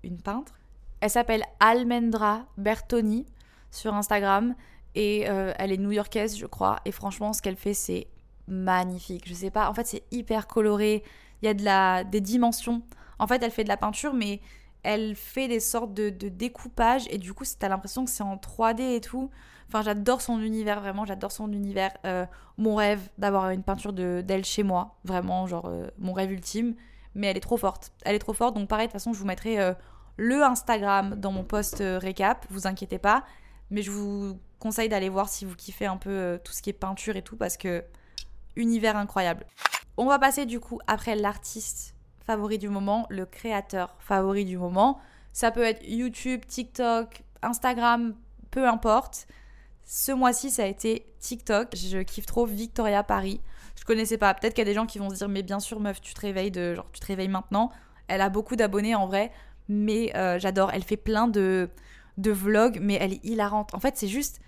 [0.04, 0.54] une peintre.
[1.00, 3.26] Elle s'appelle Almendra Bertoni
[3.72, 4.56] sur Instagram.
[4.94, 6.80] Et euh, elle est new-yorkaise, je crois.
[6.86, 8.08] Et franchement, ce qu'elle fait, c'est
[8.48, 9.28] magnifique.
[9.28, 11.04] Je sais pas, en fait, c'est hyper coloré.
[11.42, 12.84] Il y a de la, des dimensions.
[13.20, 14.42] En fait, elle fait de la peinture, mais
[14.84, 17.06] elle fait des sortes de, de découpage.
[17.10, 19.30] Et du coup, t'as l'impression que c'est en 3D et tout.
[19.72, 21.91] Enfin, j'adore son univers, vraiment, j'adore son univers.
[22.06, 22.26] Euh,
[22.58, 26.76] mon rêve d'avoir une peinture d'elle chez moi, vraiment, genre euh, mon rêve ultime.
[27.15, 27.94] Mais elle est trop forte.
[28.04, 29.74] Elle est trop forte, donc pareil, de toute façon, je vous mettrai euh,
[30.17, 33.24] le Instagram dans mon post récap, vous inquiétez pas.
[33.70, 36.74] Mais je vous conseille d'aller voir si vous kiffez un peu tout ce qui est
[36.74, 37.86] peinture et tout, parce que
[38.58, 39.46] univers incroyable.
[39.96, 41.96] On va passer du coup après l'artiste
[42.32, 45.00] favori du moment, le créateur favori du moment.
[45.34, 48.15] Ça peut être YouTube, TikTok, Instagram,
[48.52, 49.28] peu importe.
[49.84, 51.76] Ce mois-ci, ça a été TikTok.
[51.76, 53.41] Je kiffe trop Victoria Paris.
[53.78, 54.34] Je connaissais pas.
[54.34, 56.13] Peut-être qu'il y a des gens qui vont se dire, mais bien sûr, meuf, tu
[56.13, 57.70] te réveilles de, genre, tu te réveilles maintenant.
[58.08, 59.30] Elle a beaucoup d'abonnés en vrai,
[59.67, 60.72] mais euh, j'adore.
[60.74, 61.70] Elle fait plein de,
[62.17, 63.76] de vlog, mais elle est hilarante.
[63.76, 64.39] En fait, c'est juste,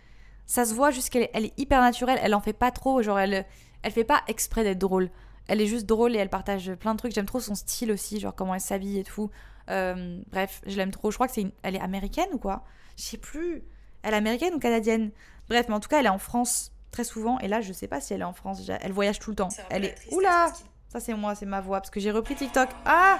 [0.45, 2.19] ça se voit juste qu'elle est, elle est hyper naturelle.
[2.23, 3.45] Elle en fait pas trop, genre elle,
[3.81, 5.09] elle fait pas exprès d'être drôle.
[5.47, 7.13] Elle est juste drôle et elle partage plein de trucs.
[7.13, 9.29] J'aime trop son style aussi, genre comment elle s'habille et tout.
[9.69, 11.11] Euh, bref, je l'aime trop.
[11.11, 11.51] Je crois que c'est une...
[11.63, 12.63] elle est américaine ou quoi?
[12.97, 13.63] Je sais plus.
[14.03, 15.11] Elle est américaine ou canadienne?
[15.49, 17.39] Bref, mais en tout cas, elle est en France très souvent.
[17.39, 18.61] Et là, je sais pas si elle est en France.
[18.81, 19.49] Elle voyage tout le temps.
[19.69, 19.95] Elle est.
[20.11, 20.51] Oula
[20.89, 21.79] Ça, c'est moi, c'est ma voix.
[21.79, 22.69] Parce que j'ai repris TikTok.
[22.85, 23.19] Ah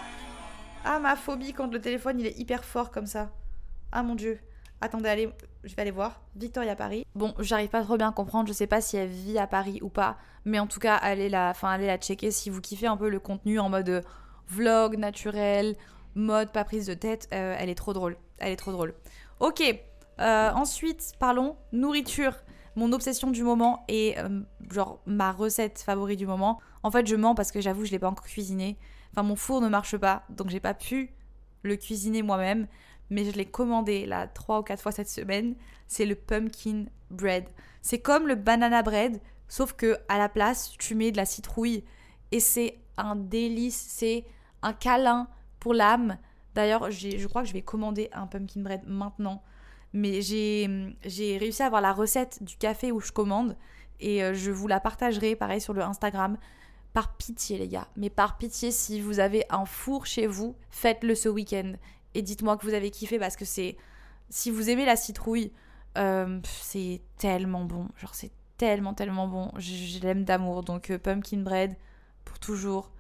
[0.86, 3.31] Ah, ma phobie quand le téléphone il est hyper fort comme ça.
[3.91, 4.39] Ah mon dieu.
[4.84, 5.30] Attendez, allez,
[5.63, 6.19] je vais aller voir.
[6.36, 7.06] Victoria Paris.
[7.15, 8.50] Bon, j'arrive pas trop bien à comprendre.
[8.50, 10.17] Je sais pas si elle vit à Paris ou pas.
[10.43, 13.08] Mais en tout cas, allez la, enfin, allez la checker si vous kiffez un peu
[13.08, 14.02] le contenu en mode euh,
[14.50, 15.78] vlog naturel,
[16.15, 17.30] mode pas prise de tête.
[17.34, 18.17] Euh, elle est trop drôle.
[18.39, 18.93] Elle est trop drôle.
[19.39, 19.63] Ok.
[20.19, 22.34] Euh, ensuite, parlons nourriture.
[22.76, 24.17] Mon obsession du moment et
[24.69, 26.60] genre ma recette favorite du moment.
[26.82, 28.78] En fait, je mens parce que j'avoue, je l'ai pas encore cuisiné.
[29.12, 31.13] Enfin, mon four ne marche pas, donc j'ai pas pu
[31.62, 32.67] le cuisiner moi-même
[33.13, 35.56] mais je l'ai commandé là trois ou quatre fois cette semaine.
[35.88, 37.45] C'est le pumpkin bread.
[37.82, 41.84] C'est comme le banana bread, sauf que à la place, tu mets de la citrouille
[42.32, 44.26] et c'est un délice, c'est
[44.63, 45.28] un câlin
[45.60, 46.17] pour l'âme.
[46.56, 49.43] D'ailleurs, je crois que je vais commander un pumpkin bread maintenant.
[49.93, 53.56] Mais j'ai réussi à avoir la recette du café où je commande
[53.99, 56.38] et euh, je vous la partagerai pareil sur le Instagram.
[56.93, 61.15] Par pitié les gars, mais par pitié si vous avez un four chez vous, faites-le
[61.15, 61.73] ce week-end
[62.13, 63.78] et dites-moi que vous avez kiffé parce que c'est.
[64.30, 65.52] Si vous aimez la citrouille,
[65.97, 67.88] euh, c'est tellement bon.
[67.97, 69.52] Genre, c'est tellement, tellement bon.
[69.58, 70.63] Je, l'aime d'amour.
[70.63, 71.76] Donc, euh, pumpkin bread
[72.26, 72.91] pour toujours.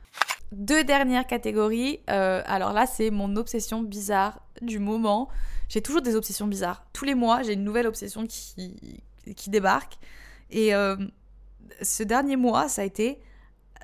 [0.51, 2.01] Deux dernières catégories.
[2.09, 5.29] Euh, alors là, c'est mon obsession bizarre du moment.
[5.69, 6.85] J'ai toujours des obsessions bizarres.
[6.93, 9.01] Tous les mois, j'ai une nouvelle obsession qui,
[9.35, 9.97] qui débarque.
[10.51, 10.71] Et
[11.81, 13.19] ce dernier mois, ça a été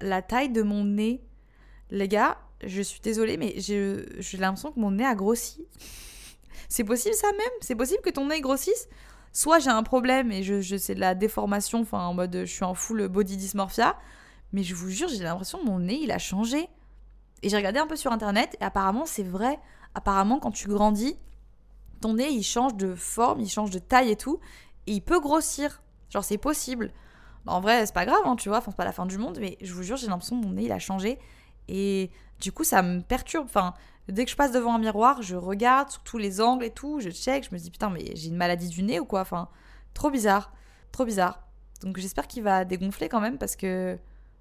[0.02, 1.24] la taille de mon nez.
[1.90, 4.06] Les gars, je suis désolée, mais j'ai
[4.38, 5.66] l'impression que mon nez a grossi.
[6.70, 7.52] c'est possible ça même?
[7.62, 8.88] C'est possible que ton nez grossisse?
[9.32, 12.64] Soit j'ai un problème et je, c'est de la déformation, enfin en mode je suis
[12.64, 13.98] en full body dysmorphia,
[14.54, 16.68] mais je vous jure, j'ai l'impression que mon nez il a changé.
[17.42, 19.60] Et j'ai regardé un peu sur internet et apparemment c'est vrai.
[19.94, 21.18] Apparemment quand tu grandis,
[22.02, 24.40] ton nez il change de forme, il change de taille et tout,
[24.88, 25.82] et il peut grossir.
[26.10, 26.92] Genre c'est possible.
[27.46, 29.38] En vrai, c'est pas grave, hein, tu vois, enfin c'est pas la fin du monde,
[29.40, 31.20] mais je vous jure, j'ai l'impression que mon nez il a changé.
[31.68, 33.46] Et du coup, ça me perturbe.
[33.46, 33.74] Enfin,
[34.08, 37.00] dès que je passe devant un miroir, je regarde sur tous les angles et tout,
[37.00, 39.22] je check, je me dis putain, mais j'ai une maladie du nez ou quoi?
[39.22, 39.50] Enfin,
[39.94, 40.52] trop bizarre,
[40.92, 41.42] trop bizarre.
[41.82, 43.98] Donc j'espère qu'il va dégonfler quand même parce que,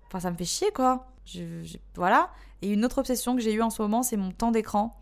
[0.06, 1.06] enfin, ça me fait chier quoi.
[1.94, 2.30] voilà.
[2.62, 4.96] Et une autre obsession que j'ai eue en ce moment, c'est mon temps d'écran.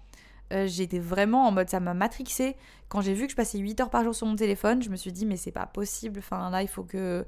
[0.52, 2.56] Euh, j'étais vraiment en mode ça m'a matrixé.
[2.88, 4.96] Quand j'ai vu que je passais 8 heures par jour sur mon téléphone, je me
[4.96, 6.20] suis dit mais c'est pas possible.
[6.20, 7.26] Enfin là, il faut que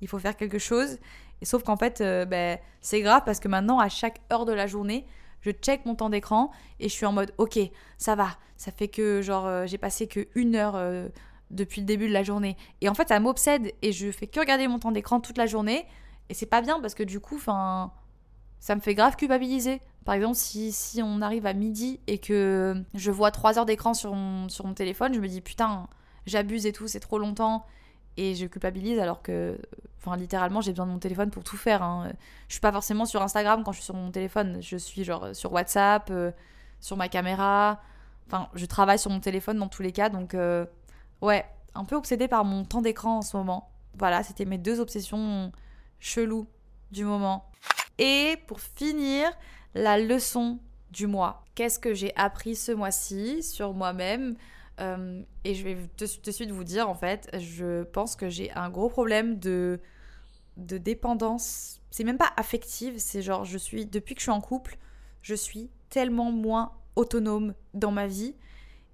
[0.00, 0.98] il faut faire quelque chose.
[1.42, 4.52] Et sauf qu'en fait, euh, ben, c'est grave parce que maintenant, à chaque heure de
[4.52, 5.06] la journée,
[5.40, 6.50] je check mon temps d'écran
[6.80, 7.58] et je suis en mode ok,
[7.98, 8.36] ça va.
[8.56, 11.08] Ça fait que genre euh, j'ai passé que une heure euh,
[11.50, 12.56] depuis le début de la journée.
[12.80, 15.46] Et en fait, ça m'obsède et je fais que regarder mon temps d'écran toute la
[15.46, 15.86] journée.
[16.28, 17.92] Et c'est pas bien parce que du coup, enfin,
[18.60, 19.80] ça me fait grave culpabiliser.
[20.04, 23.94] Par exemple, si, si on arrive à midi et que je vois trois heures d'écran
[23.94, 25.88] sur mon, sur mon téléphone, je me dis putain,
[26.26, 27.64] j'abuse et tout, c'est trop longtemps
[28.20, 29.58] et je culpabilise alors que
[29.98, 32.12] enfin littéralement j'ai besoin de mon téléphone pour tout faire hein.
[32.48, 34.58] je suis pas forcément sur Instagram quand je suis sur mon téléphone.
[34.60, 36.30] Je suis genre sur WhatsApp euh,
[36.80, 37.80] sur ma caméra.
[38.26, 40.66] Enfin je travaille sur mon téléphone dans tous les cas donc euh,
[41.22, 43.70] ouais un peu obsédée par mon temps d'écran en ce moment.
[43.98, 45.50] Voilà c'était mes deux obsessions
[45.98, 46.46] cheloues
[46.90, 47.50] du moment.
[47.98, 49.30] Et pour finir
[49.74, 50.58] la leçon
[50.90, 51.44] du mois.
[51.54, 54.34] Qu'est-ce que j'ai appris ce mois-ci sur moi-même?
[54.80, 58.70] Euh, et je vais de, suite vous dire, en fait, je pense que j'ai un
[58.70, 59.80] gros problème de,
[60.56, 61.80] de dépendance.
[61.90, 64.78] C'est même pas affective, c'est genre, je suis, depuis que je suis en couple,
[65.22, 68.34] je suis tellement moins autonome dans ma vie.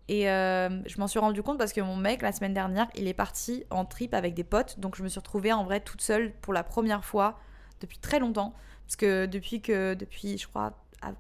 [0.09, 3.09] Et euh, je m'en suis rendu compte parce que mon mec, la semaine dernière, il
[3.09, 4.79] est parti en trip avec des potes.
[4.79, 7.38] Donc je me suis retrouvée en vrai toute seule pour la première fois
[7.81, 8.55] depuis très longtemps.
[8.87, 10.79] Parce que depuis que, depuis, je crois,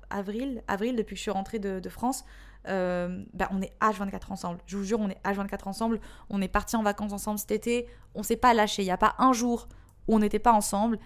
[0.08, 2.24] avril, avril depuis que je suis rentrée de France,
[2.68, 4.58] euh, bah, on est H24 ensemble.
[4.66, 6.00] Je vous jure, on est H24 ensemble.
[6.30, 7.86] On est parti en vacances ensemble cet été.
[8.14, 8.82] On s'est pas lâché.
[8.82, 9.68] Il n'y a pas un jour
[10.08, 10.98] où on n'était pas ensemble.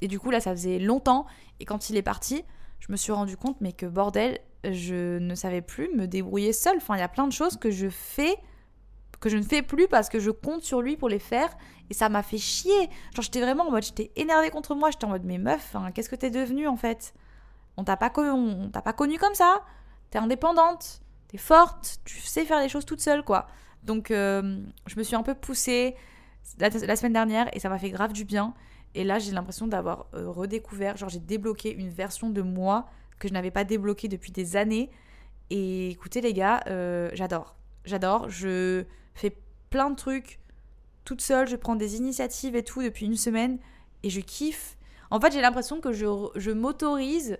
[0.00, 1.26] Et du coup, là, ça faisait longtemps.
[1.60, 2.44] Et quand il est parti,
[2.80, 6.76] je me suis rendu compte, mais que bordel, je ne savais plus me débrouiller seule.
[6.76, 8.36] Enfin, il y a plein de choses que je fais
[9.22, 11.56] que je ne fais plus parce que je compte sur lui pour les faire
[11.88, 12.90] et ça m'a fait chier.
[13.14, 16.10] Genre j'étais vraiment en mode j'étais énervée contre moi, j'étais en mode mais meuf, qu'est-ce
[16.10, 17.14] que t'es devenue en fait?
[17.76, 19.62] On t'a pas on t'a pas connu comme ça
[20.10, 21.01] T'es indépendante,
[21.32, 23.48] t'es forte, tu sais faire les choses toute seule, quoi.
[23.82, 25.96] Donc, euh, je me suis un peu poussée
[26.58, 28.54] la, semaine dernière et ça m'a fait grave du bien.
[28.94, 32.86] Et là, j'ai l'impression d'avoir euh, redécouvert, genre, j'ai débloqué une version de moi
[33.18, 34.90] que je n'avais pas débloquée depuis des années.
[35.48, 37.56] Et écoutez, les gars, euh, j'adore.
[37.86, 38.28] J'adore.
[38.28, 39.34] Je fais
[39.70, 40.38] plein de trucs
[41.04, 41.48] toute seule.
[41.48, 43.58] Je prends des initiatives et tout depuis une semaine
[44.02, 44.76] et je kiffe.
[45.10, 47.38] En fait, j'ai l'impression que je, je m'autorise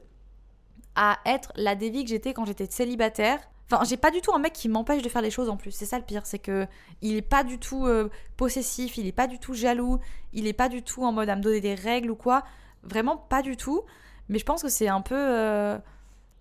[0.94, 3.40] à être la dévie que j'étais quand j'étais célibataire.
[3.70, 5.70] Enfin, j'ai pas du tout un mec qui m'empêche de faire les choses en plus.
[5.70, 6.66] C'est ça le pire, c'est que
[7.00, 9.98] il est pas du tout euh, possessif, il est pas du tout jaloux,
[10.32, 12.44] il est pas du tout en mode à me donner des règles ou quoi.
[12.82, 13.82] Vraiment pas du tout.
[14.28, 15.78] Mais je pense que c'est un peu euh,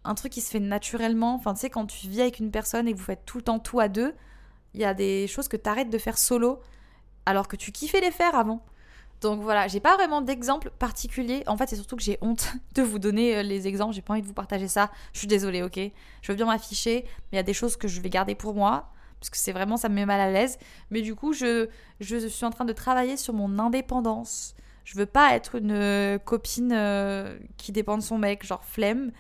[0.04, 1.36] un truc qui se fait naturellement.
[1.36, 3.44] Enfin, tu sais, quand tu vis avec une personne et que vous faites tout le
[3.44, 4.14] temps tout à deux,
[4.74, 6.60] il y a des choses que tu arrêtes de faire solo
[7.26, 8.64] alors que tu kiffais les faire avant.
[9.22, 11.44] Donc voilà, j'ai pas vraiment d'exemple particulier.
[11.46, 13.94] En fait, c'est surtout que j'ai honte de vous donner euh, les exemples.
[13.94, 14.90] J'ai pas envie de vous partager ça.
[15.14, 15.80] Je suis désolée, ok?
[16.22, 18.56] Je veux bien m'afficher, mais il y a des choses que je vais garder pour
[18.56, 18.90] moi.
[19.20, 20.58] Parce que c'est vraiment, ça me met mal à l'aise.
[20.90, 24.56] Mais du coup, je, je suis en train de travailler sur mon indépendance.
[24.84, 29.12] Je veux pas être une euh, copine euh, qui dépend de son mec, genre flemme.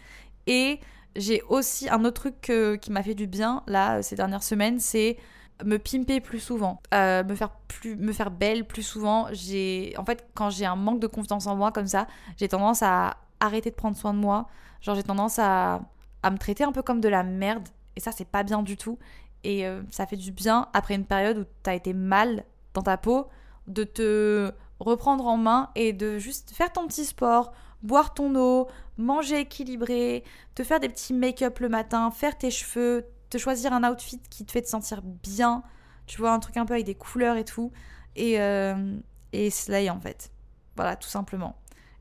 [0.48, 0.80] Et
[1.16, 5.18] j'ai aussi un autre truc qui m'a fait du bien, là, ces dernières semaines, c'est
[5.64, 9.28] me pimper plus souvent, euh, me faire plus, me faire belle plus souvent.
[9.32, 12.82] J'ai, en fait, quand j'ai un manque de confiance en moi comme ça, j'ai tendance
[12.84, 14.48] à arrêter de prendre soin de moi.
[14.82, 15.82] Genre, j'ai tendance à,
[16.24, 17.68] à me traiter un peu comme de la merde.
[17.96, 18.98] Et ça, c'est pas bien du tout.
[19.44, 22.98] Et euh, ça fait du bien après une période où t'as été mal dans ta
[22.98, 23.28] peau,
[23.68, 27.52] de te reprendre en main et de juste faire ton petit sport,
[27.84, 30.24] boire ton eau, manger équilibré,
[30.56, 34.46] te faire des petits make-up le matin, faire tes cheveux, te choisir un outfit qui
[34.46, 35.64] te fait te sentir bien,
[36.06, 37.72] tu vois, un truc un peu avec des couleurs et tout,
[38.16, 38.96] et, euh,
[39.34, 40.32] et slay en fait.
[40.76, 41.58] Voilà, tout simplement.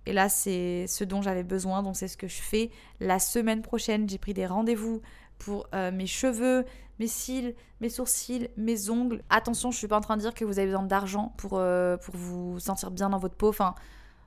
[0.07, 2.71] Et là, c'est ce dont j'avais besoin, donc c'est ce que je fais.
[2.99, 5.01] La semaine prochaine, j'ai pris des rendez-vous
[5.38, 6.64] pour euh, mes cheveux,
[6.99, 9.23] mes cils, mes sourcils, mes ongles.
[9.31, 11.97] Attention, je suis pas en train de dire que vous avez besoin d'argent pour, euh,
[11.97, 13.49] pour vous sentir bien dans votre peau.
[13.49, 13.75] Enfin,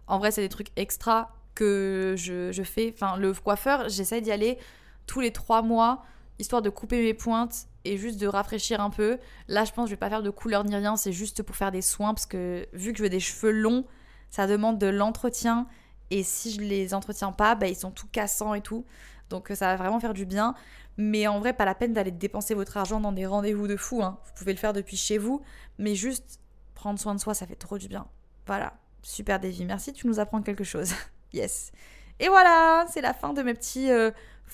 [0.07, 2.93] en vrai, c'est des trucs extra que je, je fais.
[2.93, 4.57] Enfin, le coiffeur, j'essaie d'y aller
[5.05, 6.03] tous les trois mois
[6.39, 9.17] histoire de couper mes pointes et juste de rafraîchir un peu.
[9.47, 11.55] Là, je pense que je vais pas faire de couleur ni rien, c'est juste pour
[11.55, 13.85] faire des soins parce que vu que je veux des cheveux longs,
[14.29, 15.67] ça demande de l'entretien
[16.09, 18.85] et si je les entretiens pas, bah, ils sont tout cassants et tout.
[19.29, 20.55] Donc ça va vraiment faire du bien.
[20.97, 24.03] Mais en vrai, pas la peine d'aller dépenser votre argent dans des rendez-vous de fou.
[24.03, 24.19] Hein.
[24.25, 25.41] Vous pouvez le faire depuis chez vous,
[25.79, 26.39] mais juste
[26.75, 28.05] prendre soin de soi, ça fait trop du bien.
[28.45, 30.93] Voilà, super Davy, merci, tu nous apprends quelque chose.
[31.33, 31.71] yes.
[32.19, 34.11] Et voilà, c'est la fin de mes petits euh,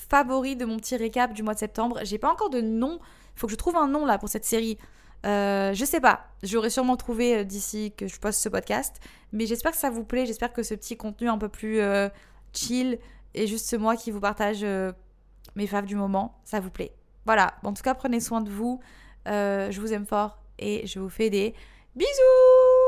[0.10, 2.00] favoris de mon petit récap du mois de septembre.
[2.04, 3.00] J'ai pas encore de nom.
[3.36, 4.78] Faut que je trouve un nom là pour cette série.
[5.26, 9.02] Euh, je sais pas, j'aurais sûrement trouvé euh, d'ici que je poste ce podcast,
[9.34, 11.82] mais j'espère que ça vous plaît, j'espère que ce petit contenu un peu plus
[12.54, 12.98] chill
[13.34, 14.66] et juste moi qui vous partage
[15.56, 16.94] mes faves du moment, ça vous plaît.
[17.26, 18.80] Voilà, en tout cas prenez soin de vous,
[19.26, 21.54] je vous aime fort et je vous fais des
[21.98, 22.79] bisous